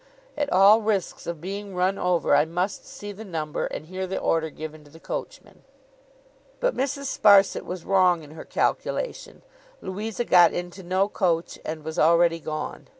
At 0.35 0.51
all 0.51 0.81
risks 0.81 1.27
of 1.27 1.39
being 1.39 1.75
run 1.75 1.99
over, 1.99 2.35
I 2.35 2.43
must 2.43 2.87
see 2.87 3.11
the 3.11 3.23
number, 3.23 3.67
and 3.67 3.85
hear 3.85 4.07
the 4.07 4.17
order 4.17 4.49
given 4.49 4.83
to 4.83 4.89
the 4.89 4.99
coachman.' 4.99 5.61
But, 6.59 6.75
Mrs. 6.75 7.03
Sparsit 7.05 7.65
was 7.65 7.85
wrong 7.85 8.23
in 8.23 8.31
her 8.31 8.43
calculation. 8.43 9.43
Louisa 9.79 10.25
got 10.25 10.53
into 10.53 10.81
no 10.81 11.07
coach, 11.07 11.59
and 11.63 11.83
was 11.83 11.99
already 11.99 12.39
gone. 12.39 12.87